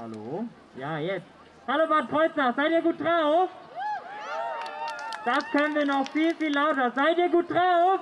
[0.00, 0.46] Hallo?
[0.78, 1.26] Ja, jetzt.
[1.68, 3.50] Hallo Bad Kreuznach, seid ihr gut drauf?
[5.26, 6.90] Das können wir noch viel, viel lauter.
[6.92, 8.00] Seid ihr gut drauf?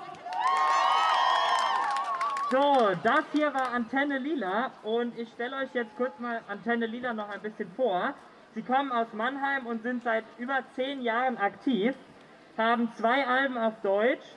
[2.53, 7.15] So, das hier war Antenne Lila und ich stelle euch jetzt kurz mal Antenne Lila
[7.15, 8.15] noch ein bisschen vor.
[8.55, 11.97] Sie kommen aus Mannheim und sind seit über zehn Jahren aktiv,
[12.57, 14.37] haben zwei Alben auf Deutsch,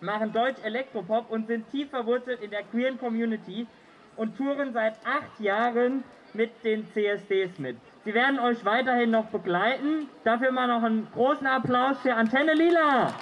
[0.00, 3.68] machen Deutsch Elektropop und sind tief verwurzelt in der queeren Community
[4.16, 6.02] und touren seit acht Jahren
[6.34, 7.76] mit den CSDs mit.
[8.04, 10.08] Sie werden euch weiterhin noch begleiten.
[10.24, 13.12] Dafür mal noch einen großen Applaus für Antenne Lila.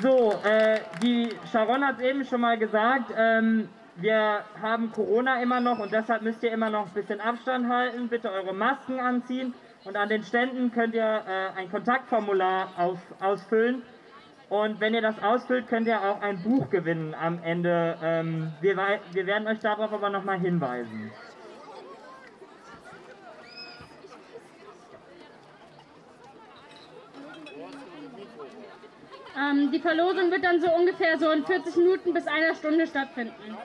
[0.00, 5.60] So, äh, die Sharon hat es eben schon mal gesagt, ähm, wir haben Corona immer
[5.60, 9.54] noch und deshalb müsst ihr immer noch ein bisschen Abstand halten, bitte eure Masken anziehen
[9.84, 13.82] und an den Ständen könnt ihr äh, ein Kontaktformular auf, ausfüllen
[14.54, 17.98] und wenn ihr das ausfüllt, könnt ihr auch ein Buch gewinnen am Ende.
[18.00, 18.76] Ähm, wir,
[19.10, 21.10] wir werden euch darauf aber nochmal hinweisen.
[29.36, 33.58] Ähm, die Verlosung wird dann so ungefähr so in 40 Minuten bis einer Stunde stattfinden.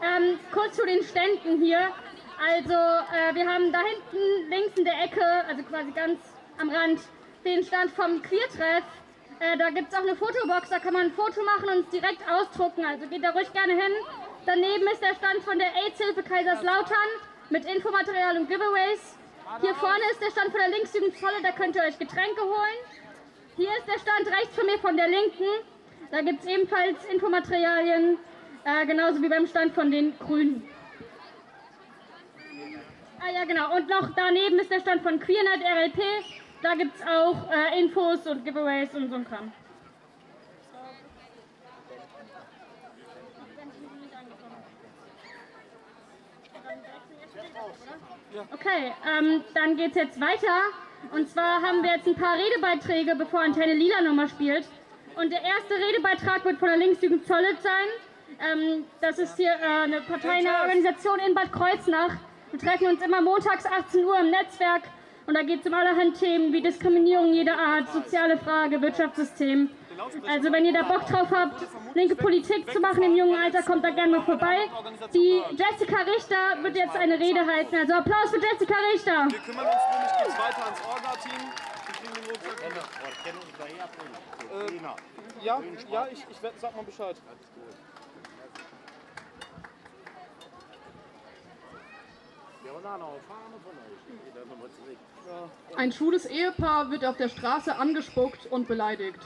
[0.00, 1.88] Ähm, kurz zu den Ständen hier.
[2.38, 6.20] Also äh, wir haben da hinten links in der Ecke, also quasi ganz
[6.60, 7.00] am Rand,
[7.44, 8.84] den Stand vom Queertreff.
[9.38, 11.90] Äh, da gibt es auch eine Fotobox, da kann man ein Foto machen und es
[11.90, 12.84] direkt ausdrucken.
[12.84, 13.92] Also geht da ruhig gerne hin.
[14.46, 17.10] Daneben ist der Stand von der AIDS-Hilfe Kaiserslautern
[17.50, 19.16] mit Infomaterial und Giveaways.
[19.60, 22.80] Hier vorne ist der Stand von der Linksjugendvolle, da könnt ihr euch Getränke holen.
[23.56, 25.44] Hier ist der Stand rechts von mir von der Linken.
[26.10, 28.18] Da gibt es ebenfalls Infomaterialien,
[28.64, 30.68] äh, genauso wie beim Stand von den Grünen.
[33.20, 33.74] Ah ja, genau.
[33.74, 36.45] Und noch daneben ist der Stand von QueerNet RLP.
[36.66, 39.52] Da gibt es auch äh, Infos und Giveaways und so ein Kram.
[48.52, 50.48] Okay, ähm, dann es jetzt weiter.
[51.12, 54.66] Und zwar haben wir jetzt ein paar Redebeiträge, bevor Antenne Lila nochmal spielt.
[55.14, 57.86] Und der erste Redebeitrag wird von der Linksjugend Zollitz sein.
[58.40, 62.16] Ähm, das ist hier äh, eine parteiinahe Organisation in Bad Kreuznach.
[62.50, 64.82] Wir treffen uns immer montags 18 Uhr im Netzwerk
[65.26, 69.70] und da geht es um allerhand Themen wie Diskriminierung jeder Art, soziale Frage, Wirtschaftssystem.
[70.28, 73.82] Also wenn ihr da Bock drauf habt, linke Politik zu machen im jungen Alter, kommt
[73.82, 74.68] da gerne mal vorbei.
[75.14, 77.74] Die Jessica Richter wird jetzt eine Rede halten.
[77.76, 79.26] Also Applaus für Jessica Richter.
[79.30, 81.50] Wir kümmern uns nämlich jetzt weiter ans Orga-Team.
[84.52, 85.60] Äh, ja,
[85.90, 87.16] ja, ich, ich sag mal Bescheid.
[95.76, 99.20] Ein schwules Ehepaar wird auf der Straße angespuckt und beleidigt.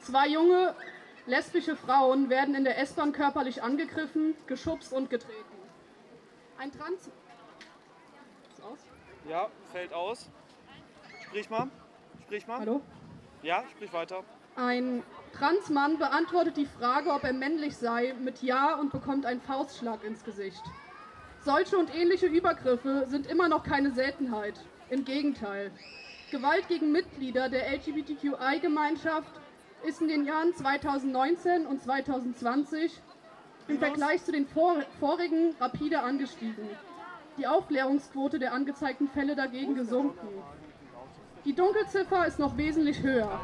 [0.00, 0.74] Zwei junge
[1.26, 5.58] lesbische Frauen werden in der S-Bahn körperlich angegriffen, geschubst und getreten.
[6.58, 7.10] Ein Trans...
[8.50, 8.78] Ist aus?
[9.28, 10.30] Ja, fällt aus.
[11.26, 11.68] Sprich mal.
[12.22, 12.60] Sprich mal.
[12.60, 12.80] Hallo?
[13.42, 14.24] Ja, sprich weiter.
[14.56, 15.02] Ein
[15.32, 20.24] Transmann beantwortet die Frage, ob er männlich sei, mit Ja und bekommt einen Faustschlag ins
[20.24, 20.62] Gesicht.
[21.40, 24.58] Solche und ähnliche Übergriffe sind immer noch keine Seltenheit.
[24.90, 25.70] Im Gegenteil.
[26.30, 29.32] Gewalt gegen Mitglieder der LGBTQI-Gemeinschaft
[29.86, 33.02] ist in den Jahren 2019 und 2020
[33.68, 36.68] im Vergleich zu den vor vorigen rapide angestiegen.
[37.36, 40.42] Die Aufklärungsquote der angezeigten Fälle dagegen gesunken.
[41.44, 43.40] Die Dunkelziffer ist noch wesentlich höher,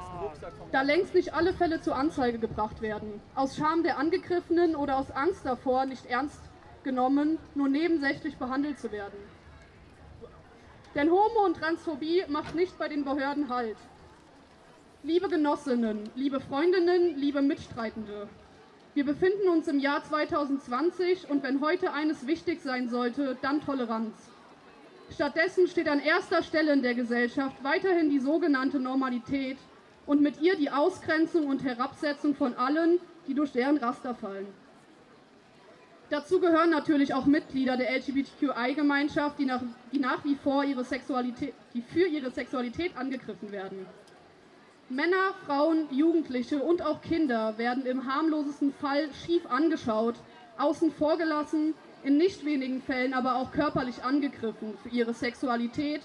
[0.72, 3.21] da längst nicht alle Fälle zur Anzeige gebracht werden.
[3.34, 6.41] Aus Scham der Angegriffenen oder aus Angst davor, nicht ernst
[6.83, 9.16] genommen, nur nebensächlich behandelt zu werden.
[10.94, 13.77] Denn Homo- und Transphobie macht nicht bei den Behörden Halt.
[15.03, 18.28] Liebe Genossinnen, liebe Freundinnen, liebe Mitstreitende,
[18.94, 24.15] wir befinden uns im Jahr 2020 und wenn heute eines wichtig sein sollte, dann Toleranz.
[25.10, 29.59] Stattdessen steht an erster Stelle in der Gesellschaft weiterhin die sogenannte Normalität
[30.06, 34.47] und mit ihr die Ausgrenzung und Herabsetzung von allen, die durch deren Raster fallen.
[36.15, 39.51] Dazu gehören natürlich auch Mitglieder der LGBTQI-Gemeinschaft, die
[39.93, 43.84] die nach wie vor ihre Sexualität, die für ihre Sexualität angegriffen werden.
[44.89, 50.15] Männer, Frauen, Jugendliche und auch Kinder werden im harmlosesten Fall schief angeschaut,
[50.57, 51.75] außen vor gelassen,
[52.05, 56.03] in nicht wenigen Fällen aber auch körperlich angegriffen für ihre Sexualität,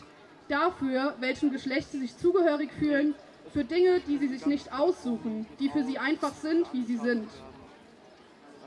[0.48, 3.14] dafür, welchem Geschlecht sie sich zugehörig fühlen,
[3.54, 7.28] für Dinge, die sie sich nicht aussuchen, die für sie einfach sind, wie sie sind.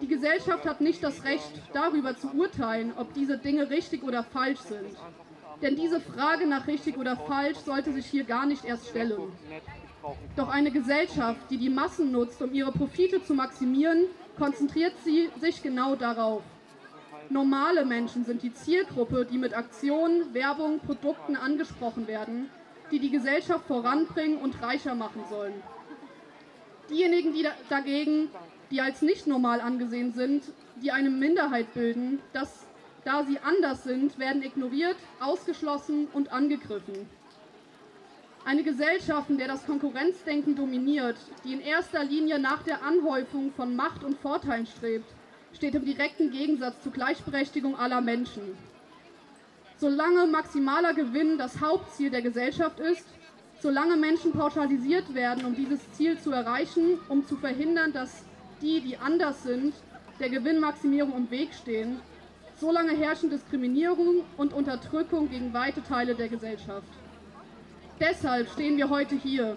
[0.03, 4.59] Die Gesellschaft hat nicht das Recht, darüber zu urteilen, ob diese Dinge richtig oder falsch
[4.59, 4.97] sind.
[5.63, 9.31] Denn diese Frage nach richtig oder falsch sollte sich hier gar nicht erst stellen.
[10.35, 14.07] Doch eine Gesellschaft, die die Massen nutzt, um ihre Profite zu maximieren,
[14.37, 16.43] konzentriert sie sich genau darauf.
[17.31, 22.51] Normale Menschen sind die Zielgruppe, die mit Aktionen, Werbung, Produkten angesprochen werden,
[22.91, 25.55] die die Gesellschaft voranbringen und reicher machen sollen.
[26.91, 28.29] Diejenigen, die dagegen,
[28.73, 30.45] die als nicht normal angesehen sind,
[30.77, 32.67] die eine Minderheit bilden, das,
[33.05, 37.07] da sie anders sind, werden ignoriert, ausgeschlossen und angegriffen.
[38.45, 43.77] Eine Gesellschaft, in der das Konkurrenzdenken dominiert, die in erster Linie nach der Anhäufung von
[43.77, 45.07] Macht und Vorteilen strebt,
[45.53, 48.57] steht im direkten Gegensatz zur Gleichberechtigung aller Menschen.
[49.77, 53.07] Solange maximaler Gewinn das Hauptziel der Gesellschaft ist,
[53.61, 58.25] solange Menschen pauschalisiert werden, um dieses Ziel zu erreichen, um zu verhindern, dass
[58.63, 59.75] die, die anders sind,
[60.21, 62.01] der Gewinnmaximierung im Weg stehen,
[62.57, 66.87] solange herrschen Diskriminierung und Unterdrückung gegen weite Teile der Gesellschaft.
[68.01, 69.57] Deshalb stehen wir heute hier.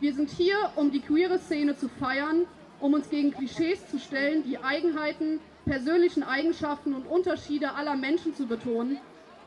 [0.00, 2.46] Wir sind hier, um die queere Szene zu feiern,
[2.80, 8.46] um uns gegen Klischees zu stellen, die Eigenheiten, persönlichen Eigenschaften und Unterschiede aller Menschen zu
[8.46, 8.98] betonen,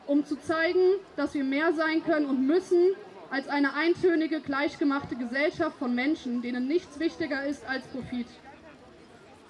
[0.06, 2.96] um zu zeigen, dass wir mehr sein können und müssen
[3.32, 8.28] als eine eintönige, gleichgemachte Gesellschaft von Menschen, denen nichts wichtiger ist als Profit.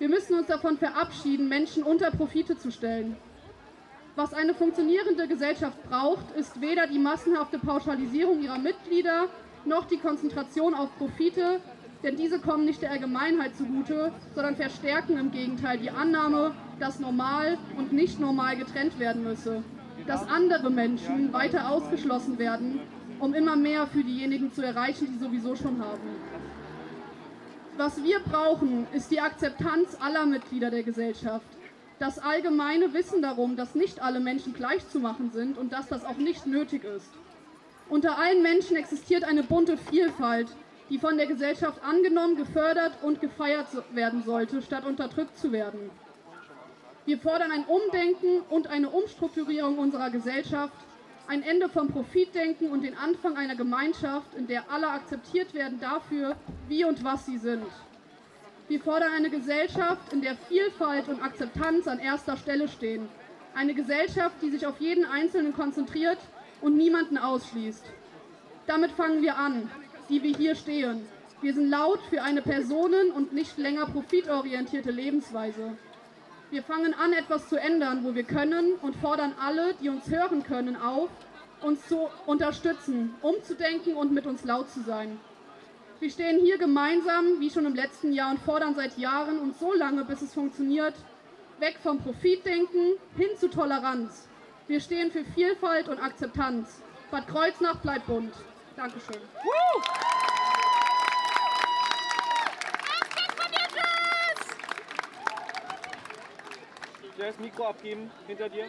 [0.04, 3.16] Wir müssen uns davon verabschieden, Menschen unter Profite zu stellen.
[4.18, 9.30] Was eine funktionierende Gesellschaft braucht, ist weder die massenhafte Pauschalisierung ihrer Mitglieder
[9.64, 11.62] noch die Konzentration auf Profite,
[12.04, 17.58] denn diese kommen nicht der Allgemeinheit zugute, sondern verstärken im Gegenteil die Annahme, dass normal
[17.78, 19.64] und nicht normal getrennt werden müsse,
[20.06, 22.82] dass andere Menschen weiter ausgeschlossen werden,
[23.20, 26.10] um immer mehr für diejenigen zu erreichen, die sowieso schon haben.
[27.76, 31.48] Was wir brauchen, ist die Akzeptanz aller Mitglieder der Gesellschaft,
[31.98, 36.06] das allgemeine Wissen darum, dass nicht alle Menschen gleich zu machen sind und dass das
[36.06, 37.10] auch nicht nötig ist.
[37.90, 40.50] Unter allen Menschen existiert eine bunte Vielfalt,
[40.90, 45.90] die von der Gesellschaft angenommen, gefördert und gefeiert werden sollte, statt unterdrückt zu werden.
[47.06, 50.76] Wir fordern ein Umdenken und eine Umstrukturierung unserer Gesellschaft,
[51.34, 56.36] ein Ende vom Profitdenken und den Anfang einer Gemeinschaft, in der alle akzeptiert werden dafür,
[56.68, 57.66] wie und was sie sind.
[58.68, 63.10] Wir fordern eine Gesellschaft, in der Vielfalt und Akzeptanz an erster Stelle stehen.
[63.56, 66.20] Eine Gesellschaft, die sich auf jeden Einzelnen konzentriert
[66.62, 67.84] und niemanden ausschließt.
[68.68, 69.72] Damit fangen wir an,
[70.10, 71.02] die wir hier stehen.
[71.42, 75.76] Wir sind laut für eine personen- und nicht länger profitorientierte Lebensweise.
[76.54, 80.44] Wir fangen an, etwas zu ändern, wo wir können und fordern alle, die uns hören
[80.44, 81.10] können, auf,
[81.64, 85.20] uns zu unterstützen, umzudenken und mit uns laut zu sein.
[86.00, 89.74] Wir stehen hier gemeinsam, wie schon im letzten Jahr, und fordern seit Jahren und so
[89.74, 90.94] lange, bis es funktioniert,
[91.58, 94.30] weg vom Profitdenken hin zu Toleranz.
[94.68, 96.84] Wir stehen für Vielfalt und Akzeptanz.
[97.10, 98.36] Bad Kreuznach bleibt bunt.
[98.76, 99.22] Dankeschön.
[107.28, 108.66] Das Mikro abgeben hinter dir.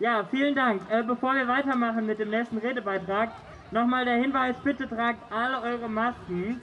[0.00, 0.82] Ja, vielen Dank.
[0.90, 3.30] Äh, bevor wir weitermachen mit dem nächsten Redebeitrag,
[3.74, 6.60] Nochmal der Hinweis, bitte tragt alle eure Masken.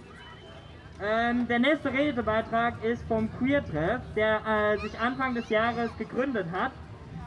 [1.03, 6.71] Ähm, der nächste Redebeitrag ist vom Queer-Treff, der äh, sich Anfang des Jahres gegründet hat.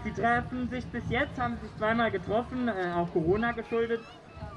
[0.05, 4.01] Sie treffen sich bis jetzt, haben sich zweimal getroffen, äh, auch Corona geschuldet.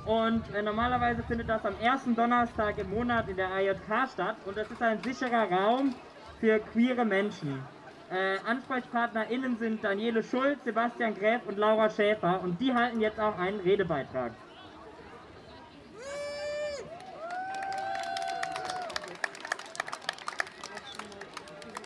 [0.06, 4.38] Und äh, normalerweise findet das am ersten Donnerstag im Monat in der AJK statt.
[4.45, 5.94] Und das ist ein sicherer Raum
[6.39, 7.63] für queere Menschen.
[8.09, 12.41] Äh, AnsprechpartnerInnen sind Daniele Schulz, Sebastian Gräf und Laura Schäfer.
[12.41, 14.31] Und die halten jetzt auch einen Redebeitrag.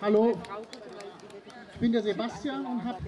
[0.01, 0.35] Hallo,
[1.73, 2.99] ich bin der Sebastian und habe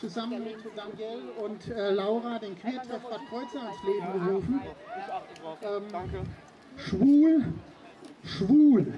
[0.00, 4.60] zusammen mit Daniel und äh, Laura den Queertreff Bad Kreuzer ans Leben gerufen.
[5.62, 6.26] Ähm,
[6.78, 7.44] schwul,
[8.24, 8.94] schwul,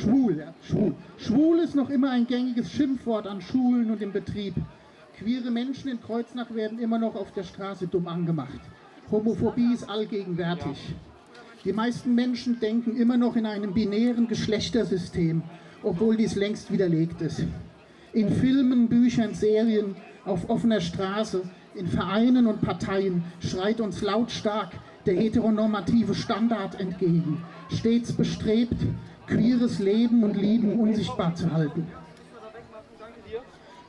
[0.00, 0.94] schwul, ja, schwul.
[1.18, 4.54] Schwul ist noch immer ein gängiges Schimpfwort an Schulen und im Betrieb.
[5.18, 8.60] Queere Menschen in Kreuznach werden immer noch auf der Straße dumm angemacht.
[9.10, 10.94] Homophobie ist allgegenwärtig.
[11.64, 15.42] Die meisten Menschen denken immer noch in einem binären Geschlechtersystem
[15.86, 17.44] obwohl dies längst widerlegt ist.
[18.12, 21.42] In Filmen, Büchern, Serien, auf offener Straße,
[21.74, 24.70] in Vereinen und Parteien schreit uns lautstark
[25.04, 28.74] der heteronormative Standard entgegen, stets bestrebt,
[29.26, 31.86] queeres Leben und Lieben unsichtbar zu halten.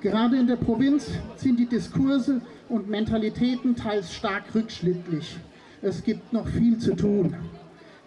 [0.01, 5.37] Gerade in der Provinz sind die Diskurse und Mentalitäten teils stark rückschrittlich.
[5.81, 7.35] Es gibt noch viel zu tun.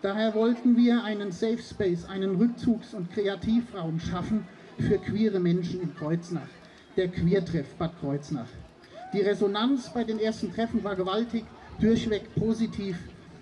[0.02, 4.44] Daher wollten wir einen Safe Space, einen Rückzugs- und Kreativraum schaffen
[4.78, 6.48] für queere Menschen in Kreuznach,
[6.96, 8.48] der Queertreff Bad Kreuznach.
[9.12, 11.44] Die Resonanz bei den ersten Treffen war gewaltig,
[11.80, 12.96] durchweg positiv.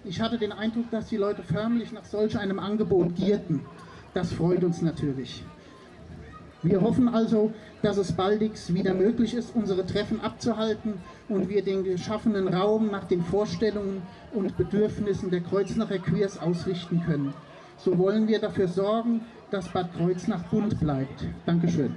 [0.08, 3.60] Ich hatte den Eindruck, dass die Leute förmlich nach solch einem Angebot gierten.
[4.14, 5.44] Das freut uns natürlich.
[6.62, 10.94] Wir hoffen also, dass es baldigst wieder möglich ist, unsere Treffen abzuhalten
[11.28, 14.00] und wir den geschaffenen Raum nach den Vorstellungen
[14.32, 17.34] und Bedürfnissen der Kreuznacher Queers ausrichten können.
[17.76, 21.26] So wollen wir dafür sorgen, dass Bad Kreuznach bunt bleibt.
[21.44, 21.94] Dankeschön.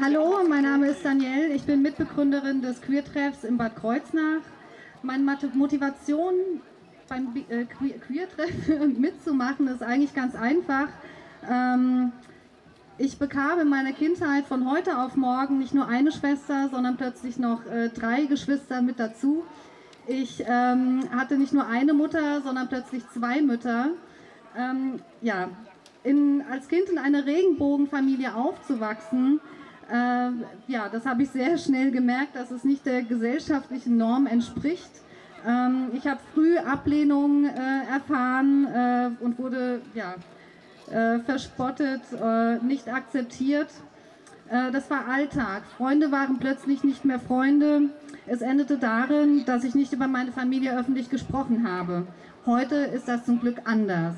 [0.00, 1.48] Hallo, mein Name ist Danielle.
[1.48, 4.42] Ich bin Mitbegründerin des Queer-Treffs in Bad Kreuznach.
[5.02, 5.24] Meine
[5.54, 6.34] Motivation
[7.08, 10.86] beim äh, Queer-Treff mitzumachen ist eigentlich ganz einfach.
[11.50, 12.12] Ähm,
[12.96, 17.36] ich bekam in meiner Kindheit von heute auf morgen nicht nur eine Schwester, sondern plötzlich
[17.36, 19.42] noch äh, drei Geschwister mit dazu.
[20.06, 23.88] Ich ähm, hatte nicht nur eine Mutter, sondern plötzlich zwei Mütter.
[24.56, 25.48] Ähm, ja,
[26.04, 29.40] in, als Kind in einer Regenbogenfamilie aufzuwachsen,
[29.90, 30.30] äh,
[30.66, 34.90] ja, das habe ich sehr schnell gemerkt, dass es nicht der gesellschaftlichen Norm entspricht.
[35.46, 40.14] Ähm, ich habe früh Ablehnung äh, erfahren äh, und wurde ja,
[40.90, 43.68] äh, verspottet, äh, nicht akzeptiert.
[44.50, 45.62] Äh, das war Alltag.
[45.76, 47.90] Freunde waren plötzlich nicht mehr Freunde.
[48.26, 52.06] Es endete darin, dass ich nicht über meine Familie öffentlich gesprochen habe.
[52.44, 54.16] Heute ist das zum Glück anders.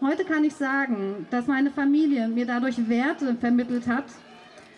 [0.00, 4.04] Heute kann ich sagen, dass meine Familie mir dadurch Werte vermittelt hat,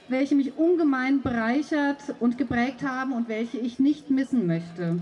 [0.08, 4.98] welche mich ungemein bereichert und geprägt haben und welche ich nicht missen möchte.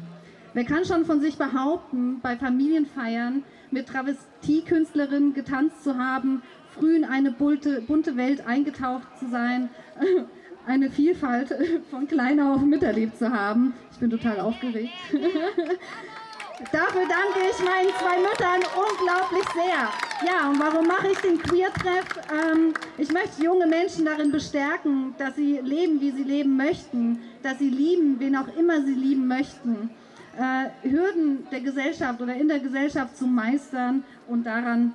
[0.54, 7.04] Wer kann schon von sich behaupten, bei Familienfeiern mit Travestiekünstlerinnen getanzt zu haben, früh in
[7.04, 9.68] eine bunte, bunte Welt eingetaucht zu sein,
[10.66, 11.54] eine Vielfalt
[11.90, 13.75] von klein auf miterlebt zu haben?
[13.92, 14.92] Ich bin total aufgeregt.
[16.73, 19.90] Dafür danke ich meinen zwei Müttern unglaublich sehr.
[20.26, 22.06] Ja, und warum mache ich den Queer-Treff?
[22.32, 27.58] Ähm, ich möchte junge Menschen darin bestärken, dass sie leben, wie sie leben möchten, dass
[27.58, 29.90] sie lieben, wen auch immer sie lieben möchten
[30.38, 34.94] äh, Hürden der Gesellschaft oder in der Gesellschaft zu meistern und daran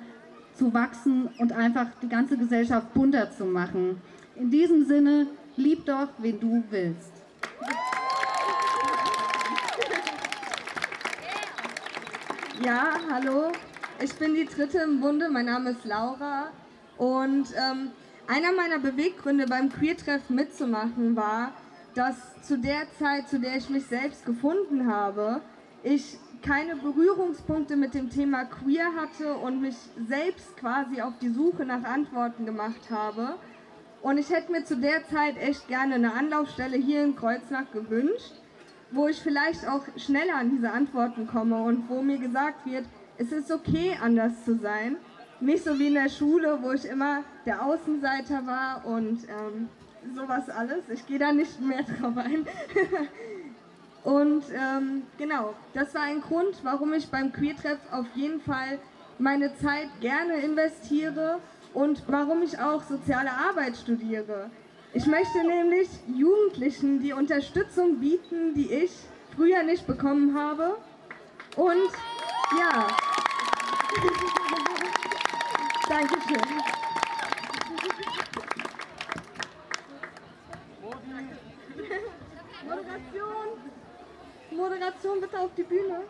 [0.56, 4.02] zu wachsen und einfach die ganze Gesellschaft bunter zu machen.
[4.36, 7.12] In diesem Sinne, lieb doch, wen du willst.
[12.62, 13.54] Ja, hallo.
[14.04, 15.30] Ich bin die dritte im Bunde.
[15.30, 16.48] Mein Name ist Laura.
[16.98, 17.92] Und ähm,
[18.28, 21.54] einer meiner Beweggründe beim Queer-Treff mitzumachen war,
[21.96, 25.40] dass zu der Zeit, zu der ich mich selbst gefunden habe,
[25.84, 29.78] ich keine Berührungspunkte mit dem Thema Queer hatte und mich
[30.10, 33.36] selbst quasi auf die Suche nach Antworten gemacht habe.
[34.02, 38.34] Und ich hätte mir zu der Zeit echt gerne eine Anlaufstelle hier in Kreuznach gewünscht,
[38.92, 42.86] wo ich vielleicht auch schneller an diese Antworten komme und wo mir gesagt wird,
[43.18, 44.98] es ist okay, anders zu sein.
[45.40, 49.70] Nicht so wie in der Schule, wo ich immer der Außenseiter war und ähm,
[50.16, 50.90] sowas alles.
[50.90, 52.46] Ich gehe da nicht mehr drauf ein.
[54.04, 58.80] Und ähm, genau, das war ein Grund, warum ich beim Queertreff auf jeden Fall
[59.18, 61.40] meine Zeit gerne investiere
[61.74, 64.50] und warum ich auch soziale Arbeit studiere.
[64.94, 68.92] Ich möchte nämlich Jugendlichen die Unterstützung bieten, die ich
[69.36, 70.78] früher nicht bekommen habe.
[71.56, 71.92] Und
[72.60, 72.88] ja,
[75.90, 76.38] Dankeschön.
[84.52, 86.02] Moderation bitte auf die Bühne.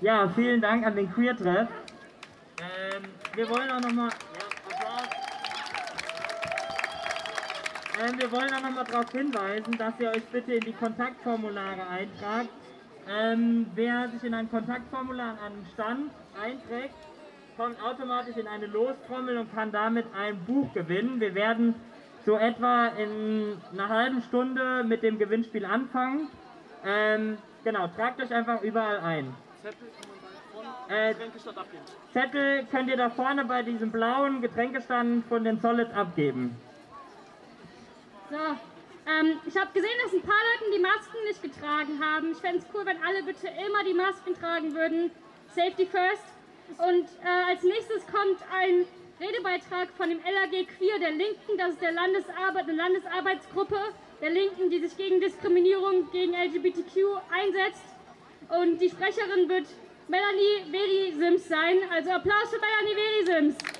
[0.00, 1.68] Ja, vielen Dank an den Queer-Treff.
[2.60, 3.02] Ähm,
[3.34, 4.10] wir wollen auch nochmal.
[8.00, 12.48] Ähm, wir wollen auch nochmal darauf hinweisen, dass ihr euch bitte in die Kontaktformulare eintragt.
[13.08, 16.94] Ähm, wer sich in ein Kontaktformular an einen Stand einträgt,
[17.56, 21.20] kommt automatisch in eine Lostrommel und kann damit ein Buch gewinnen.
[21.20, 21.74] Wir werden
[22.24, 26.28] so etwa in einer halben Stunde mit dem Gewinnspiel anfangen.
[26.84, 29.34] Ähm, genau, tragt euch einfach überall ein.
[29.62, 29.88] Zettel
[30.88, 31.14] äh.
[32.12, 36.56] Zettel könnt ihr da vorne bei diesem blauen Getränkestand von den Solids abgeben.
[38.30, 42.30] So, ähm, ich habe gesehen, dass ein paar Leute die Masken nicht getragen haben.
[42.30, 45.10] Ich fände es cool, wenn alle bitte immer die Masken tragen würden.
[45.48, 46.22] Safety first.
[46.78, 48.86] Und äh, als nächstes kommt ein
[49.18, 53.78] Redebeitrag von dem LAG Queer der Linken, das ist der Landesarbeit, eine Landesarbeitsgruppe
[54.22, 57.82] der Linken, die sich gegen Diskriminierung gegen LGBTQ einsetzt.
[58.48, 59.66] Und die Sprecherin wird
[60.06, 61.78] Melanie Veri Sims sein.
[61.92, 63.79] Also Applaus für Melanie Veri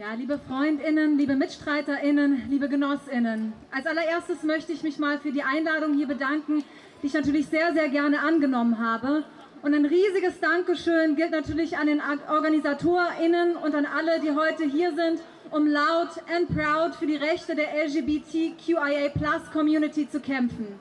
[0.00, 5.42] Ja, liebe Freundinnen, liebe Mitstreiterinnen, liebe Genossinnen, als allererstes möchte ich mich mal für die
[5.42, 6.64] Einladung hier bedanken,
[7.02, 9.24] die ich natürlich sehr, sehr gerne angenommen habe.
[9.60, 14.94] Und ein riesiges Dankeschön gilt natürlich an den OrganisatorInnen und an alle, die heute hier
[14.94, 20.80] sind um laut and proud für die Rechte der LGBTQIA-Plus-Community zu kämpfen.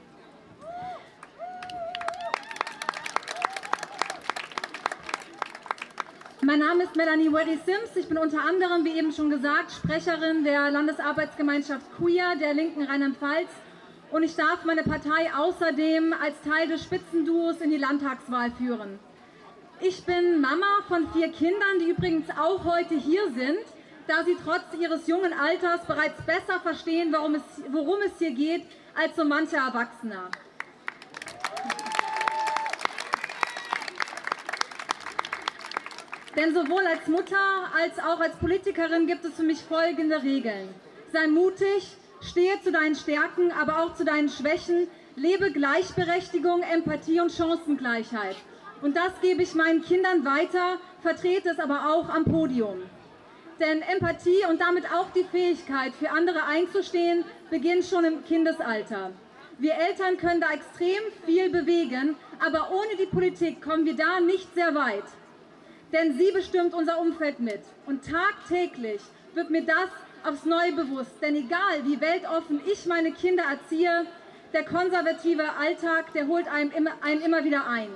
[6.50, 7.96] Mein Name ist Melanie Weddy Sims.
[7.96, 13.52] Ich bin unter anderem, wie eben schon gesagt, Sprecherin der Landesarbeitsgemeinschaft Queer der Linken Rheinland-Pfalz
[14.10, 18.98] und ich darf meine Partei außerdem als Teil des Spitzenduos in die Landtagswahl führen.
[19.80, 23.64] Ich bin Mama von vier Kindern, die übrigens auch heute hier sind,
[24.08, 28.66] da sie trotz ihres jungen Alters bereits besser verstehen, worum es, worum es hier geht,
[28.96, 30.32] als so mancher Erwachsener.
[36.40, 37.36] Denn sowohl als Mutter
[37.78, 40.70] als auch als Politikerin gibt es für mich folgende Regeln.
[41.12, 47.34] Sei mutig, stehe zu deinen Stärken, aber auch zu deinen Schwächen, lebe Gleichberechtigung, Empathie und
[47.34, 48.38] Chancengleichheit.
[48.82, 52.84] Und das gebe ich meinen Kindern weiter, vertrete es aber auch am Podium.
[53.60, 59.12] Denn Empathie und damit auch die Fähigkeit, für andere einzustehen, beginnt schon im Kindesalter.
[59.58, 64.56] Wir Eltern können da extrem viel bewegen, aber ohne die Politik kommen wir da nicht
[64.56, 65.04] sehr weit
[65.92, 67.62] denn sie bestimmt unser Umfeld mit.
[67.86, 69.02] Und tagtäglich
[69.34, 69.90] wird mir das
[70.24, 71.22] aufs Neue bewusst.
[71.22, 74.06] Denn egal wie weltoffen ich meine Kinder erziehe,
[74.54, 77.90] der konservative Alltag, der holt einem immer, einen immer wieder ein.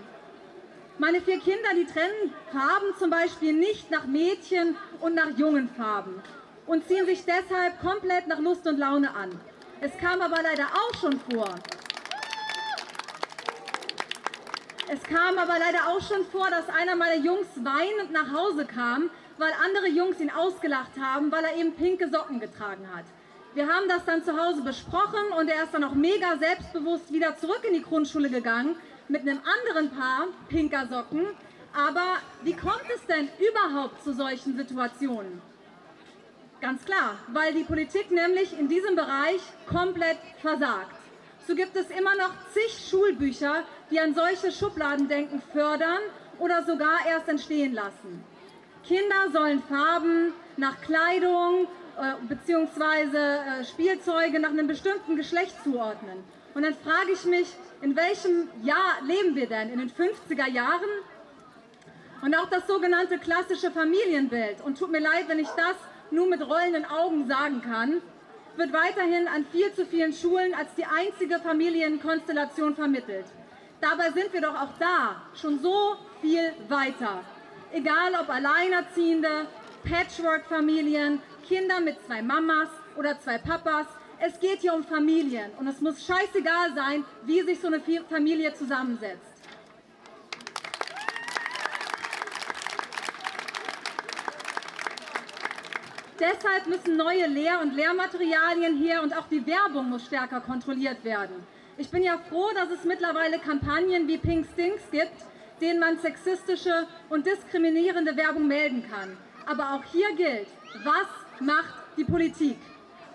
[1.00, 6.22] Meine vier Kinder, die trennen Farben zum Beispiel nicht nach Mädchen und nach jungen Farben
[6.68, 9.32] und ziehen sich deshalb komplett nach Lust und Laune an.
[9.82, 11.50] Es kam aber leider auch schon vor,
[14.90, 19.10] Es kam aber leider auch schon vor, dass einer meiner Jungs weinend nach Hause kam,
[19.38, 23.06] weil andere Jungs ihn ausgelacht haben, weil er eben pinke Socken getragen hat.
[23.54, 27.38] Wir haben das dann zu Hause besprochen und er ist dann auch mega selbstbewusst wieder
[27.38, 28.76] zurück in die Grundschule gegangen
[29.08, 31.28] mit einem anderen Paar pinker Socken.
[31.74, 35.42] Aber wie kommt es denn überhaupt zu solchen Situationen?
[36.60, 41.03] Ganz klar, weil die Politik nämlich in diesem Bereich komplett versagt
[41.48, 46.00] so gibt es immer noch zig Schulbücher, die an solche Schubladendenken fördern
[46.40, 48.24] oder sogar erst entstehen lassen.
[48.86, 53.18] Kinder sollen Farben nach Kleidung äh, bzw.
[53.18, 56.24] Äh, Spielzeuge nach einem bestimmten Geschlecht zuordnen.
[56.54, 57.48] Und dann frage ich mich,
[57.82, 59.70] in welchem Jahr leben wir denn?
[59.70, 60.90] In den 50er Jahren?
[62.22, 65.76] Und auch das sogenannte klassische Familienbild, und tut mir leid, wenn ich das
[66.12, 68.02] nur mit rollenden Augen sagen kann,
[68.56, 73.26] wird weiterhin an viel zu vielen Schulen als die einzige Familienkonstellation vermittelt.
[73.82, 77.24] Dabei sind wir doch auch da schon so viel weiter.
[77.74, 79.48] Egal ob Alleinerziehende,
[79.84, 83.88] Patchwork-Familien, Kinder mit zwei Mamas oder zwei Papas,
[84.20, 88.54] es geht hier um Familien und es muss scheißegal sein, wie sich so eine Familie
[88.54, 89.33] zusammensetzt.
[96.24, 101.36] Deshalb müssen neue Lehr- und Lehrmaterialien her und auch die Werbung muss stärker kontrolliert werden.
[101.78, 105.12] Ich bin ja froh, dass es mittlerweile Kampagnen wie Pink Stinks gibt,
[105.60, 109.18] denen man sexistische und diskriminierende Werbung melden kann.
[109.46, 110.48] Aber auch hier gilt,
[110.86, 112.58] was macht die Politik?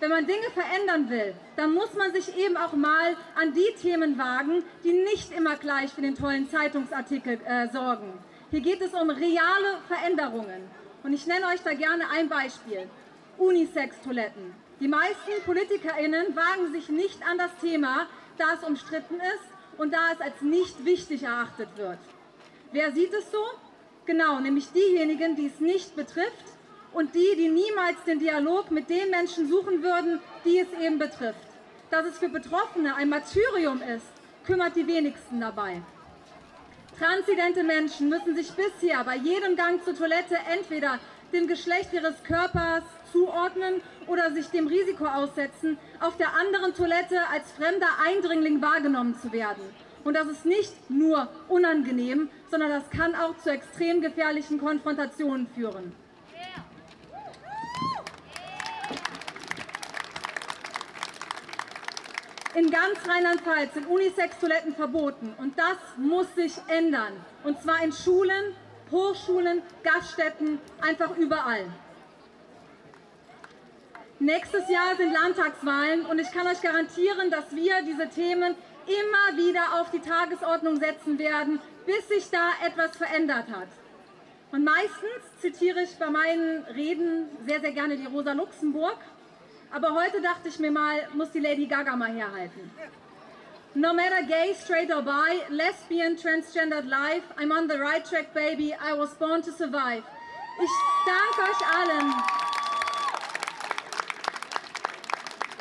[0.01, 4.19] Wenn man Dinge verändern will, dann muss man sich eben auch mal an die Themen
[4.19, 8.13] wagen, die nicht immer gleich für den tollen Zeitungsartikel äh, sorgen.
[8.51, 10.69] Hier geht es um reale Veränderungen.
[11.09, 12.87] Und ich nenne euch da gerne ein Beispiel.
[13.39, 14.53] Unisex-Toiletten.
[14.79, 20.13] Die meisten PolitikerInnen wagen sich nicht an das Thema, da es umstritten ist und da
[20.13, 21.99] es als nicht wichtig erachtet wird.
[22.73, 23.43] Wer sieht es so?
[24.05, 26.45] Genau, nämlich diejenigen, die es nicht betrifft
[26.93, 31.49] und die, die niemals den Dialog mit den Menschen suchen würden, die es eben betrifft.
[31.89, 34.13] Dass es für Betroffene ein Martyrium ist,
[34.45, 35.81] kümmert die wenigsten dabei.
[36.99, 40.99] Transidente Menschen müssen sich bisher bei jedem Gang zur Toilette entweder
[41.33, 42.83] dem Geschlecht ihres Körpers
[43.13, 49.33] zuordnen oder sich dem Risiko aussetzen, auf der anderen Toilette als fremder Eindringling wahrgenommen zu
[49.33, 49.63] werden.
[50.03, 55.93] Und das ist nicht nur unangenehm, sondern das kann auch zu extrem gefährlichen Konfrontationen führen.
[62.59, 67.13] In ganz Rheinland-Pfalz sind Unisex-Toiletten verboten und das muss sich ändern.
[67.45, 68.57] Und zwar in Schulen,
[68.91, 71.67] Hochschulen, Gaststätten, einfach überall.
[74.19, 79.81] Nächstes Jahr sind Landtagswahlen und ich kann euch garantieren, dass wir diese Themen immer wieder
[79.81, 83.69] auf die Tagesordnung setzen werden, bis sich da etwas verändert hat.
[84.51, 88.99] Und meistens zitiere ich bei meinen Reden sehr, sehr gerne die Rosa Luxemburg.
[89.71, 92.71] Aber heute dachte ich mir mal, muss die Lady Gaga mal herhalten.
[93.75, 98.73] No matter gay, straight or bi, lesbian, transgendered life, I'm on the right track, baby.
[98.73, 100.03] I was born to survive.
[100.61, 100.71] Ich
[101.07, 102.15] danke euch allen.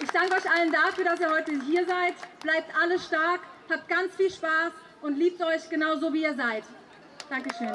[0.01, 2.15] Ich danke euch allen dafür, dass ihr heute hier seid.
[2.41, 6.63] Bleibt alle stark, habt ganz viel Spaß und liebt euch genauso, wie ihr seid.
[7.29, 7.73] Dankeschön.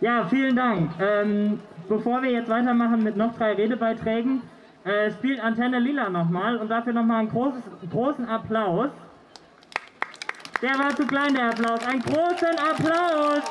[0.00, 0.90] Ja, vielen Dank.
[1.00, 4.42] Ähm, bevor wir jetzt weitermachen mit noch drei Redebeiträgen,
[4.84, 8.90] äh, spielt Antenne Lila nochmal und dafür nochmal einen großes, großen Applaus.
[10.62, 11.86] Der war zu klein, der Applaus.
[11.86, 13.42] Einen großen Applaus!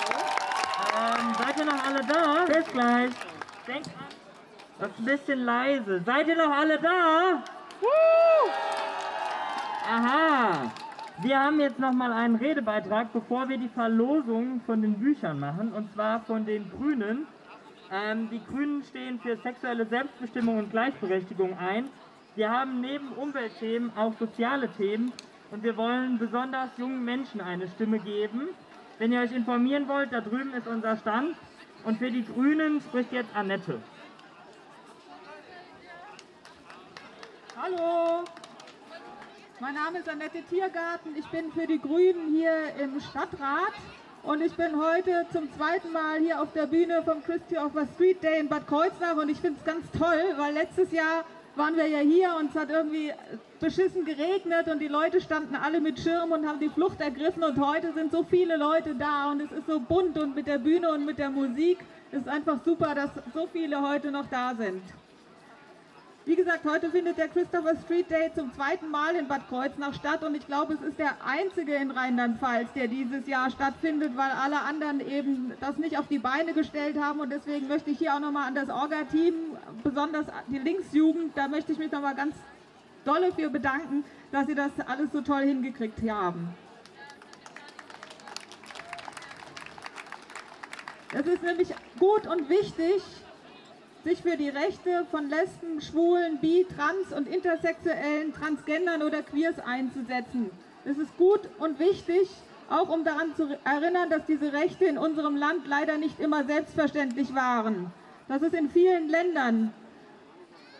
[0.97, 2.45] Ähm, seid ihr noch alle da?
[2.45, 3.11] Bis gleich.
[3.67, 4.05] Denkt an.
[4.79, 6.01] Das ist ein bisschen leise.
[6.05, 7.43] Seid ihr noch alle da?
[9.87, 10.71] Aha.
[11.21, 15.93] Wir haben jetzt nochmal einen Redebeitrag, bevor wir die Verlosung von den Büchern machen, und
[15.93, 17.25] zwar von den Grünen.
[17.89, 21.85] Ähm, die Grünen stehen für sexuelle Selbstbestimmung und Gleichberechtigung ein.
[22.35, 25.13] Wir haben neben Umweltthemen auch soziale Themen
[25.51, 28.49] und wir wollen besonders jungen Menschen eine Stimme geben.
[28.97, 31.37] Wenn ihr euch informieren wollt, da drüben ist unser Stand
[31.85, 33.79] und für die Grünen spricht jetzt Annette.
[37.55, 38.25] Hallo,
[39.59, 41.15] mein Name ist Annette Tiergarten.
[41.17, 43.73] Ich bin für die Grünen hier im Stadtrat
[44.23, 48.39] und ich bin heute zum zweiten Mal hier auf der Bühne vom Christopher Street Day
[48.39, 51.23] in Bad Kreuznach und ich finde es ganz toll, weil letztes Jahr
[51.55, 53.13] waren wir ja hier und es hat irgendwie
[53.61, 57.57] beschissen geregnet und die Leute standen alle mit Schirm und haben die Flucht ergriffen und
[57.57, 60.91] heute sind so viele Leute da und es ist so bunt und mit der Bühne
[60.91, 61.79] und mit der Musik
[62.11, 64.81] Es ist einfach super, dass so viele heute noch da sind.
[66.25, 70.23] Wie gesagt, heute findet der Christopher Street Day zum zweiten Mal in Bad Kreuznach statt
[70.23, 74.59] und ich glaube, es ist der einzige in Rheinland-Pfalz, der dieses Jahr stattfindet, weil alle
[74.61, 78.19] anderen eben das nicht auf die Beine gestellt haben und deswegen möchte ich hier auch
[78.19, 79.35] nochmal an das Orga-Team,
[79.83, 82.35] besonders die Linksjugend, da möchte ich mich nochmal ganz
[83.03, 86.49] dolle für bedanken, dass sie das alles so toll hingekriegt haben.
[91.13, 93.03] Es ist nämlich gut und wichtig,
[94.05, 100.51] sich für die Rechte von Lesben, Schwulen, Bi-, Trans- und Intersexuellen, Transgendern oder Queers einzusetzen.
[100.85, 102.29] Es ist gut und wichtig,
[102.69, 107.33] auch um daran zu erinnern, dass diese Rechte in unserem Land leider nicht immer selbstverständlich
[107.33, 107.91] waren.
[108.27, 109.73] Dass es in vielen Ländern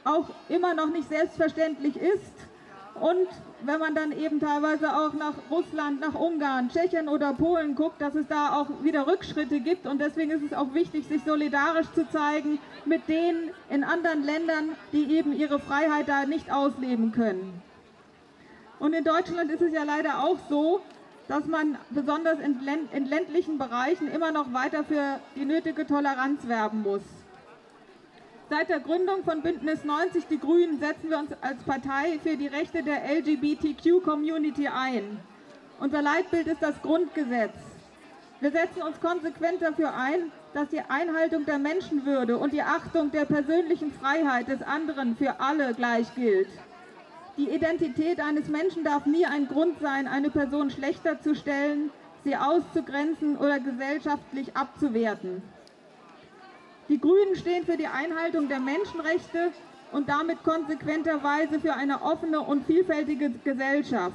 [0.04, 2.34] auch immer noch nicht selbstverständlich ist
[2.94, 3.28] und
[3.68, 8.16] wenn man dann eben teilweise auch nach Russland, nach Ungarn, Tschechien oder Polen guckt, dass
[8.16, 9.88] es da auch wieder Rückschritte gibt.
[9.88, 14.76] Und deswegen ist es auch wichtig, sich solidarisch zu zeigen mit denen in anderen Ländern,
[14.92, 17.62] die eben ihre Freiheit da nicht ausleben können.
[18.80, 20.82] Und in Deutschland ist es ja leider auch so,
[21.28, 27.02] dass man besonders in ländlichen Bereichen immer noch weiter für die nötige Toleranz werben muss.
[28.48, 32.46] Seit der Gründung von Bündnis 90 Die Grünen setzen wir uns als Partei für die
[32.46, 35.18] Rechte der LGBTQ-Community ein.
[35.80, 37.56] Unser Leitbild ist das Grundgesetz.
[38.42, 43.26] Wir setzen uns konsequent dafür ein, dass die Einhaltung der Menschenwürde und die Achtung der
[43.26, 46.50] persönlichen Freiheit des anderen für alle gleich gilt.
[47.38, 51.90] Die Identität eines Menschen darf nie ein Grund sein, eine Person schlechter zu stellen,
[52.24, 55.42] sie auszugrenzen oder gesellschaftlich abzuwerten.
[56.88, 59.52] Die Grünen stehen für die Einhaltung der Menschenrechte
[59.92, 64.14] und damit konsequenterweise für eine offene und vielfältige Gesellschaft.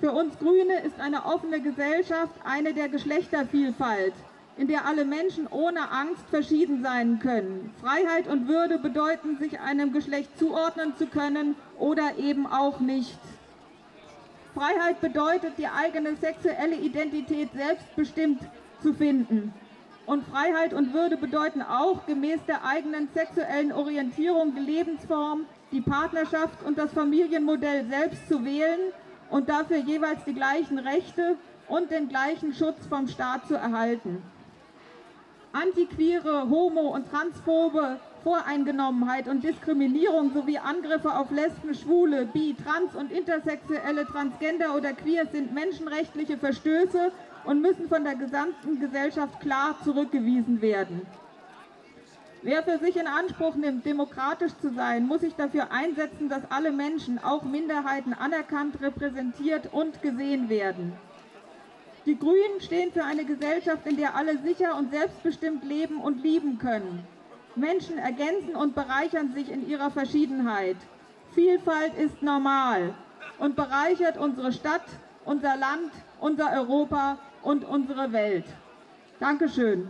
[0.00, 4.14] Für uns Grüne ist eine offene Gesellschaft eine der Geschlechtervielfalt,
[4.56, 7.74] in der alle Menschen ohne Angst verschieden sein können.
[7.82, 13.18] Freiheit und Würde bedeuten, sich einem Geschlecht zuordnen zu können oder eben auch nicht.
[14.54, 18.40] Freiheit bedeutet, die eigene sexuelle Identität selbstbestimmt
[18.82, 19.52] zu finden.
[20.06, 26.62] Und Freiheit und Würde bedeuten auch, gemäß der eigenen sexuellen Orientierung die Lebensform, die Partnerschaft
[26.64, 28.92] und das Familienmodell selbst zu wählen
[29.30, 31.36] und dafür jeweils die gleichen Rechte
[31.68, 34.22] und den gleichen Schutz vom Staat zu erhalten.
[35.52, 43.10] Antiqueere, homo- und transphobe Voreingenommenheit und Diskriminierung sowie Angriffe auf Lesben, Schwule, Bi-, Trans- und
[43.10, 47.10] Intersexuelle, Transgender oder Queer sind menschenrechtliche Verstöße
[47.46, 51.06] und müssen von der gesamten Gesellschaft klar zurückgewiesen werden.
[52.42, 56.70] Wer für sich in Anspruch nimmt, demokratisch zu sein, muss sich dafür einsetzen, dass alle
[56.70, 60.92] Menschen, auch Minderheiten, anerkannt, repräsentiert und gesehen werden.
[62.04, 66.58] Die Grünen stehen für eine Gesellschaft, in der alle sicher und selbstbestimmt leben und lieben
[66.58, 67.04] können.
[67.56, 70.76] Menschen ergänzen und bereichern sich in ihrer Verschiedenheit.
[71.34, 72.94] Vielfalt ist normal
[73.38, 74.84] und bereichert unsere Stadt,
[75.24, 78.44] unser Land, unser Europa und unsere Welt.
[79.20, 79.88] Dankeschön.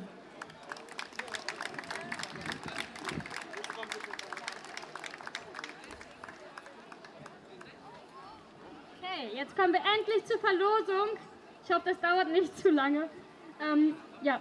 [9.00, 11.16] Okay, jetzt kommen wir endlich zur Verlosung.
[11.64, 13.08] Ich hoffe, das dauert nicht zu lange.
[13.58, 14.38] Ähm, ja.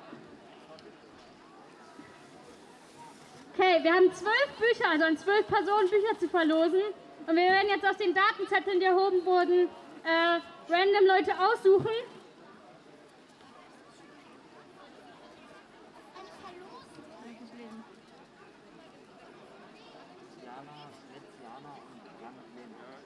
[3.53, 6.81] Okay, wir haben zwölf Bücher, also an zwölf Personen Bücher zu verlosen.
[7.27, 9.69] Und wir werden jetzt aus den Datenzetteln, die erhoben wurden,
[10.03, 11.95] äh, random Leute aussuchen.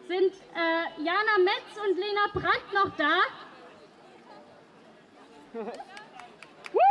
[0.10, 3.20] Sind äh, Jana Metz und Lena Brandt noch da?
[6.74, 6.82] Woo!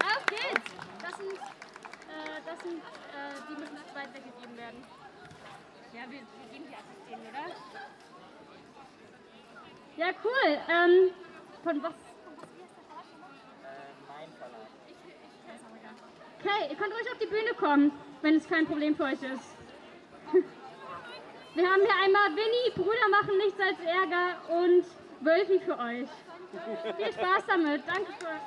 [0.00, 0.70] Auf geht's!
[1.00, 4.84] Das sind, äh, das sind äh, die müssen nicht weit weggegeben werden.
[5.92, 7.54] Ja, wir, wir geben die assistieren, oder?
[9.96, 10.58] Ja, cool.
[10.68, 11.12] Ähm,
[11.62, 11.94] von was?
[16.40, 19.61] Okay, ihr könnt ruhig auf die Bühne kommen, wenn es kein Problem für euch ist.
[21.54, 24.84] Wir haben hier einmal Winnie, Brüder machen nichts als Ärger und
[25.20, 26.08] Wölfi für euch.
[26.96, 27.82] Viel Spaß damit.
[27.86, 28.40] Danke für.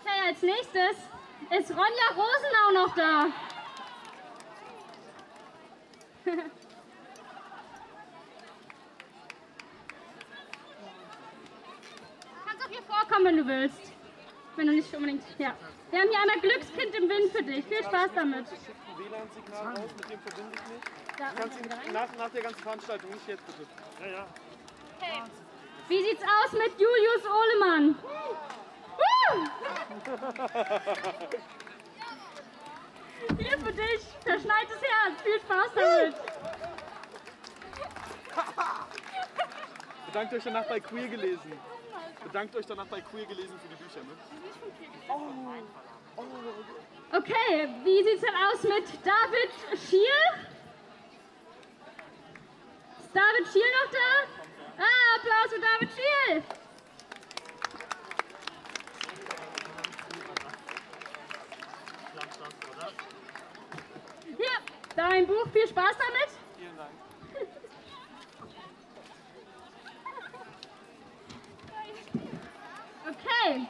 [0.00, 0.96] Okay, als nächstes
[1.58, 3.26] ist Ronja Rosenau noch da.
[12.46, 13.92] Kannst auch hier vorkommen, wenn du willst.
[14.56, 15.22] Wenn du nicht unbedingt.
[15.38, 15.54] Ja.
[15.90, 17.64] Wir haben hier einmal Glückskind im Wind für dich.
[17.66, 18.46] Viel Spaß damit.
[18.52, 20.82] Ich schicke ein WLAN-Signal raus, mit dem verbinde ich mich.
[21.18, 23.66] Ja, Du kannst ihn nach, nach der ganzen Veranstaltung, nicht jetzt bitte.
[24.00, 24.26] Ja, ja.
[24.98, 25.22] Okay.
[25.88, 27.96] Wie sieht's aus mit Julius Ohlemann?
[33.38, 35.22] Hier für dich, verschneites Herz.
[35.22, 36.14] Viel Spaß damit.
[40.06, 41.52] Bedankt euch danach bei Queer gelesen.
[42.24, 44.16] Bedankt euch danach bei Queer gelesen für die Bücher, ne?
[47.12, 50.22] Okay, wie sieht's denn aus mit David Schiel?
[52.98, 54.08] Ist David Schiel noch da?
[54.78, 56.42] Ah, Applaus für David Schiel.
[64.38, 64.58] Ja,
[64.96, 66.30] dein Buch, viel Spaß damit.
[66.56, 66.90] Vielen Dank.
[73.04, 73.66] Okay,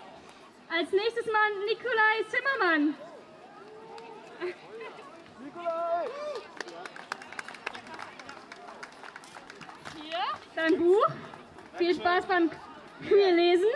[0.71, 0.91] als
[1.67, 2.95] Nikolai Zimmermann.
[5.45, 6.09] Nikolai!
[10.01, 11.07] Hier, dein Buch.
[11.77, 12.51] Viel Spaß beim
[13.07, 13.69] Queerlesen.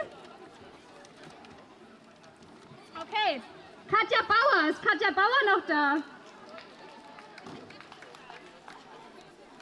[3.01, 3.43] Okay,
[3.91, 4.71] Katja Bauer.
[4.71, 5.97] Ist Katja Bauer noch da?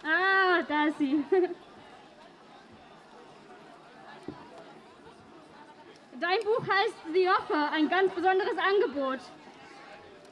[0.06, 1.24] Ah, da ist sie.
[6.20, 9.20] Dein Buch heißt The Offer, ein ganz besonderes Angebot.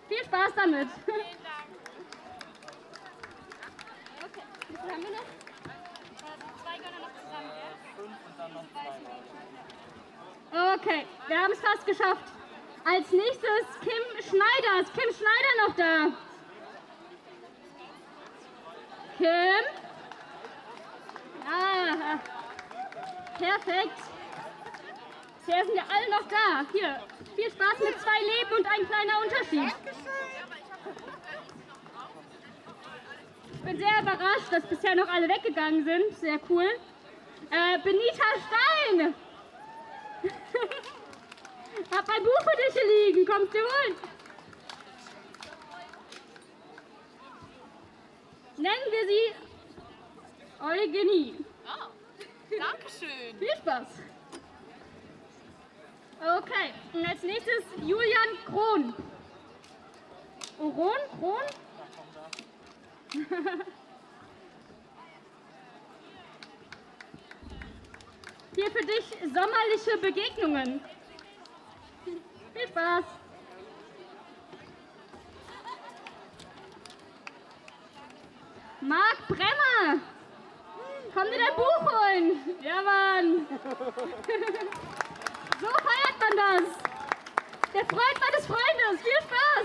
[0.09, 0.89] Viel Spaß damit.
[4.21, 5.29] Okay, wie viel haben wir noch?
[6.61, 7.15] Zwei gehören noch
[8.35, 8.67] zusammen,
[10.75, 12.33] Okay, wir haben es fast geschafft.
[12.85, 14.81] Als nächstes Kim Schneider.
[14.81, 16.11] Ist Kim Schneider noch da?
[19.19, 19.65] Kim?
[21.49, 22.19] Ah,
[23.39, 24.13] perfekt.
[25.45, 26.65] Bisher sind ja alle noch da.
[26.73, 27.03] Hier,
[27.35, 29.75] viel Spaß mit zwei Leben und ein kleiner Unterschied.
[33.53, 36.17] Ich bin sehr überrascht, dass bisher noch alle weggegangen sind.
[36.19, 36.69] Sehr cool.
[37.51, 39.15] Äh, Benita Stein!
[41.91, 43.27] Hab ein Buch für dich hier liegen.
[43.27, 43.97] Kommst du holen?
[48.59, 49.35] Nennen wir sie
[50.61, 51.45] Eugenie.
[51.67, 51.89] Oh,
[52.59, 53.39] Dankeschön.
[53.39, 54.12] Viel Spaß.
[56.23, 58.95] Okay, und als nächstes Julian Kron.
[60.61, 61.01] Oron?
[61.19, 61.43] Kron?
[68.55, 69.05] Hier für dich
[69.35, 70.81] sommerliche Begegnungen.
[72.05, 73.05] Viel Spaß.
[78.81, 80.01] Marc Bremmer.
[81.13, 82.57] Komm dir dein Buch holen.
[82.63, 83.47] Ja, Mann.
[85.63, 86.67] So feiert man das.
[87.73, 89.01] Der Freund meines Freundes.
[89.01, 89.65] Viel Spaß.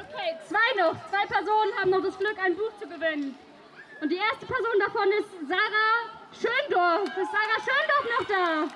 [0.00, 0.96] Okay, zwei noch.
[1.10, 3.38] Zwei Personen haben noch das Glück, ein Buch zu gewinnen.
[4.00, 7.08] Und die erste Person davon ist Sarah Schöndorf.
[7.08, 8.68] Ist Sarah Schöndorf noch da?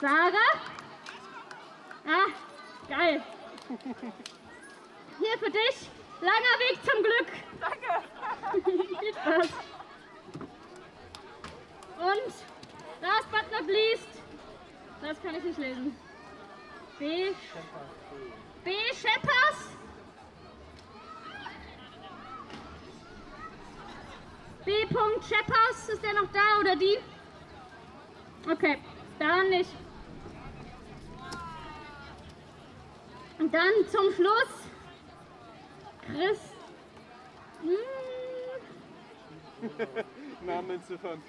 [0.00, 0.52] Sarah?
[2.08, 2.28] Ah,
[2.88, 3.22] geil.
[5.20, 5.90] Hier für dich.
[6.20, 7.28] Langer Weg zum Glück.
[7.60, 8.02] Danke.
[9.00, 9.75] Viel Spaß.
[11.98, 12.32] Und
[13.00, 14.08] last but not least,
[15.02, 15.96] das kann ich nicht lesen.
[16.98, 17.32] B.
[18.64, 18.70] B.
[18.94, 19.70] Scheppers.
[24.64, 24.72] B.
[25.28, 26.98] Scheppers, ist der noch da oder die?
[28.50, 28.78] Okay,
[29.18, 29.70] dann nicht.
[33.38, 34.66] Und dann zum Schluss
[36.06, 36.38] Chris.
[37.62, 37.76] Hm.
[40.46, 41.22] Namen entziffern.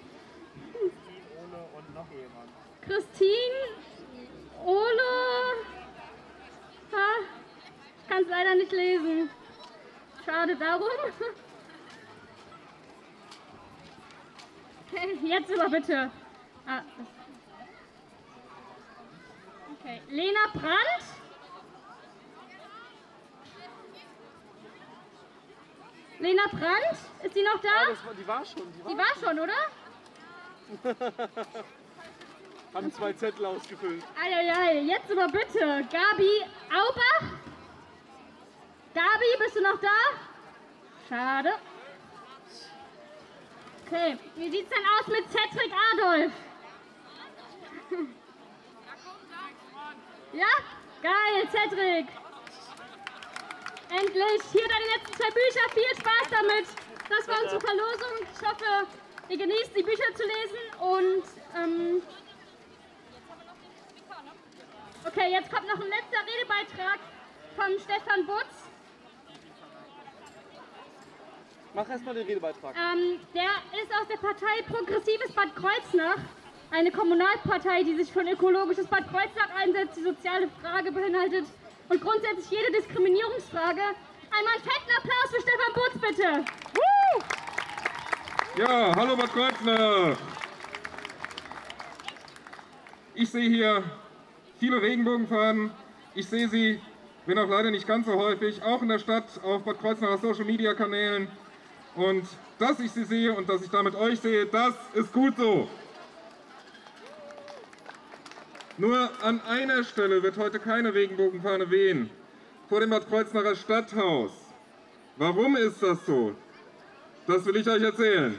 [1.48, 2.50] Ole und noch jemand.
[2.82, 3.78] Christine,
[4.66, 5.02] Ole.
[6.92, 7.08] Ha,
[8.02, 9.30] ich kann es leider nicht lesen.
[10.26, 10.88] Schade darum.
[14.92, 16.12] Okay, jetzt aber bitte.
[16.66, 16.82] Ah,
[19.74, 21.04] okay, Lena Brandt.
[26.20, 27.90] Lena Brandt, ist sie noch da?
[27.90, 28.74] Das war, die war schon.
[28.74, 29.54] Die war, die war schon, oder?
[32.74, 34.04] Haben zwei Zettel ausgefüllt.
[34.22, 35.60] Eieiei, jetzt aber bitte.
[35.60, 37.24] Gabi Aubach?
[38.94, 39.88] Gabi, bist du noch da?
[41.08, 41.54] Schade.
[43.86, 46.32] Okay, wie sieht's denn aus mit Cedric Adolf?
[50.34, 50.54] Ja?
[51.02, 52.08] Geil, Cedric.
[53.90, 54.42] Endlich.
[54.52, 55.70] Hier deine letzten zwei Bücher.
[55.74, 56.68] Viel Spaß damit.
[57.10, 58.28] Das war unsere Verlosung.
[58.34, 58.88] Ich hoffe,
[59.30, 61.24] ihr genießt die Bücher zu lesen und
[61.56, 62.02] ähm,
[65.08, 67.00] Okay, jetzt kommt noch ein letzter Redebeitrag
[67.56, 68.68] von Stefan Butz.
[71.74, 72.76] Mach erstmal den Redebeitrag.
[72.76, 76.18] Ähm, der ist aus der Partei Progressives Bad Kreuznach,
[76.72, 81.46] eine Kommunalpartei, die sich für ein ökologisches Bad Kreuznach einsetzt, die soziale Frage beinhaltet
[81.88, 83.82] und grundsätzlich jede Diskriminierungsfrage.
[83.82, 87.37] Einmal einen fetten Applaus für Stefan Butz, bitte.
[88.58, 90.18] Ja, hallo Bad Kreuznach.
[93.14, 93.84] Ich sehe hier
[94.60, 95.70] viele Regenbogenfahnen.
[96.16, 96.82] Ich sehe sie,
[97.28, 100.46] wenn auch leider nicht ganz so häufig, auch in der Stadt auf Bad Kreuznacher Social
[100.46, 101.28] Media Kanälen.
[101.96, 102.26] Und
[102.58, 105.70] dass ich sie sehe und dass ich damit euch sehe, das ist gut so.
[108.80, 112.10] Nur an einer Stelle wird heute keine Regenbogenfahne wehen,
[112.70, 114.32] vor dem Bad Kreuznacher Stadthaus.
[115.16, 116.34] Warum ist das so?
[117.28, 118.34] Das will ich euch erzählen.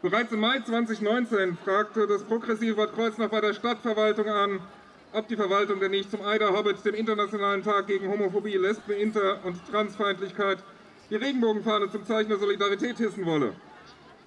[0.00, 4.60] Bereits im Mai 2019 fragte das progressive Bad Kreuznach bei der Stadtverwaltung an,
[5.12, 9.44] ob die Verwaltung denn nicht zum Eider Hobbit, dem Internationalen Tag gegen Homophobie, Lesben, Inter-
[9.44, 10.58] und Transfeindlichkeit,
[11.10, 13.54] die Regenbogenfahne zum Zeichen der Solidarität hissen wolle.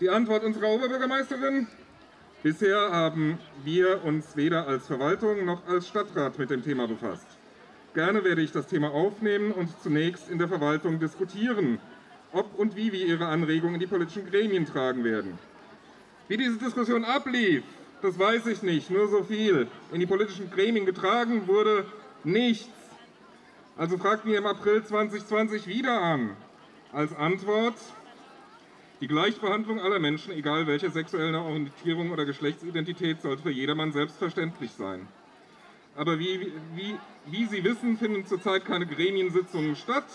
[0.01, 1.67] Die Antwort unserer Oberbürgermeisterin?
[2.43, 7.27] Bisher haben wir uns weder als Verwaltung noch als Stadtrat mit dem Thema befasst.
[7.93, 11.79] Gerne werde ich das Thema aufnehmen und zunächst in der Verwaltung diskutieren,
[12.33, 15.37] ob und wie wir Ihre Anregungen in die politischen Gremien tragen werden.
[16.27, 17.63] Wie diese Diskussion ablief,
[18.01, 19.67] das weiß ich nicht, nur so viel.
[19.91, 21.85] In die politischen Gremien getragen wurde
[22.23, 22.69] nichts.
[23.77, 26.35] Also fragten wir im April 2020 wieder an.
[26.93, 27.75] Als Antwort,
[29.01, 35.07] die Gleichbehandlung aller Menschen, egal welcher sexuellen Orientierung oder Geschlechtsidentität, sollte für jedermann selbstverständlich sein.
[35.95, 40.05] Aber wie, wie, wie Sie wissen, finden zurzeit keine Gremiensitzungen statt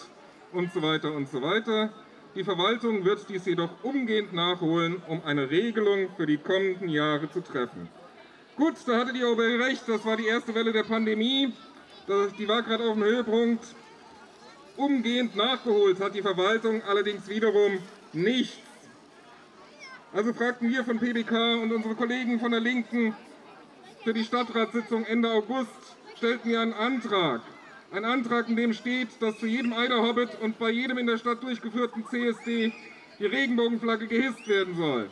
[0.53, 1.91] und so weiter und so weiter.
[2.37, 7.41] Die Verwaltung wird dies jedoch umgehend nachholen, um eine Regelung für die kommenden Jahre zu
[7.41, 7.89] treffen.
[8.57, 11.55] Gut, da hatte die OB recht, das war die erste Welle der Pandemie.
[12.39, 13.65] Die war gerade auf dem Höhepunkt.
[14.77, 17.79] Umgehend nachgeholt hat die Verwaltung allerdings wiederum
[18.13, 18.59] nichts.
[20.13, 23.17] Also fragten wir von PBK und unsere Kollegen von der Linken
[24.05, 27.41] für die Stadtratssitzung Ende August, stellten wir einen Antrag.
[27.93, 31.43] Ein Antrag, in dem steht, dass zu jedem Eiderhobbit und bei jedem in der Stadt
[31.43, 32.73] durchgeführten CSD
[33.19, 35.11] die Regenbogenflagge gehisst werden soll.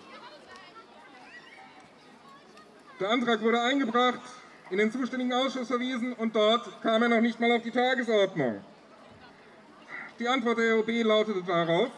[3.01, 4.21] Der Antrag wurde eingebracht,
[4.71, 8.61] in den zuständigen Ausschuss verwiesen und dort kam er noch nicht mal auf die Tagesordnung.
[10.19, 11.91] Die Antwort der EOB lautete darauf,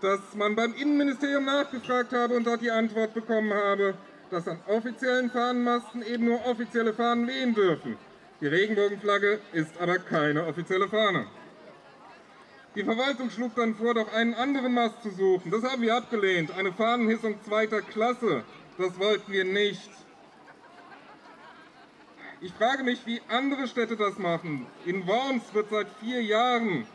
[0.00, 3.94] dass man beim Innenministerium nachgefragt habe und dort die Antwort bekommen habe,
[4.30, 7.96] dass an offiziellen Fahnenmasten eben nur offizielle Fahnen wehen dürfen.
[8.40, 11.26] Die Regenbogenflagge ist aber keine offizielle Fahne.
[12.74, 15.50] Die Verwaltung schlug dann vor, doch einen anderen Mast zu suchen.
[15.50, 16.50] Das haben wir abgelehnt.
[16.56, 18.44] Eine Fahnenhissung zweiter Klasse.
[18.78, 19.90] Das wollten wir nicht.
[22.40, 24.66] Ich frage mich, wie andere Städte das machen.
[24.86, 26.86] In Worms wird seit vier Jahren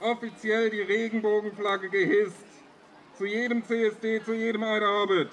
[0.00, 2.44] offiziell die Regenbogenflagge gehisst.
[3.16, 5.30] Zu jedem CSD, zu jedem Eiderhobbit.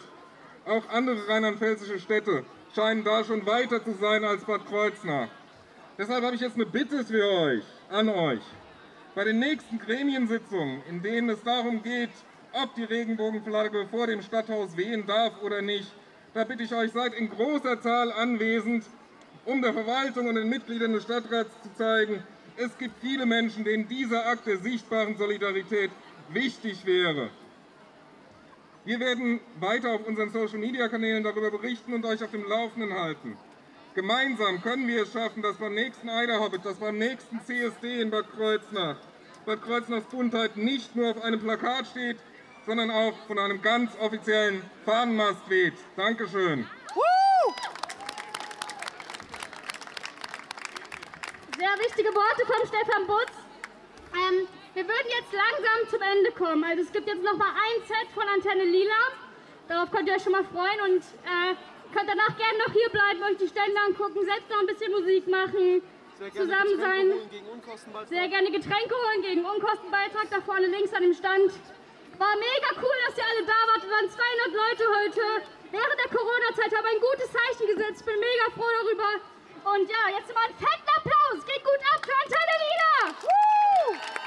[0.65, 5.29] Auch andere rheinland-pfälzische Städte scheinen da schon weiter zu sein als Bad Kreuznach.
[5.99, 8.39] Deshalb habe ich jetzt eine Bitte für euch, an euch.
[9.15, 12.11] Bei den nächsten Gremiensitzungen, in denen es darum geht,
[12.53, 15.91] ob die Regenbogenflagge vor dem Stadthaus wehen darf oder nicht,
[16.33, 18.85] da bitte ich euch, seid in großer Zahl anwesend
[19.43, 22.23] um der Verwaltung und den Mitgliedern des Stadtrats zu zeigen,
[22.55, 25.91] es gibt viele Menschen, denen dieser Akt der sichtbaren Solidarität
[26.29, 27.29] wichtig wäre.
[28.85, 33.37] Wir werden weiter auf unseren Social-Media-Kanälen darüber berichten und euch auf dem Laufenden halten.
[33.95, 38.11] Gemeinsam können wir es schaffen, dass beim nächsten Eider Hobbit, dass beim nächsten CSD in
[38.11, 38.97] Bad Kreuznach,
[39.45, 42.17] Bad Kreuznachs Buntheit nicht nur auf einem Plakat steht,
[42.67, 45.73] sondern auch von einem ganz offiziellen Fahnenmast weht.
[45.95, 46.67] Dankeschön.
[51.57, 53.33] Sehr wichtige Worte vom Stefan Butz.
[54.13, 56.63] Ähm, wir würden jetzt langsam zum Ende kommen.
[56.63, 59.01] Also es gibt jetzt noch mal ein Set von Antenne Lila.
[59.67, 61.55] Darauf könnt ihr euch schon mal freuen und äh,
[61.93, 65.27] könnt danach gerne noch hier bleiben, euch die Stände angucken, selbst noch ein bisschen Musik
[65.27, 65.81] machen,
[66.33, 67.05] zusammen sein.
[68.07, 71.51] Sehr gerne Getränke holen gegen Unkostenbeitrag da vorne links an dem Stand.
[72.19, 73.81] War mega cool, dass ihr alle da wart.
[73.83, 75.23] Wir waren 200 Leute heute.
[75.71, 78.01] Während der Corona-Zeit haben ein gutes Zeichen gesetzt.
[78.01, 79.23] Ich bin mega froh darüber.
[79.71, 81.45] Und ja, jetzt mal einen fetten Applaus.
[81.45, 84.18] Geht gut ab für Antenne Lieder.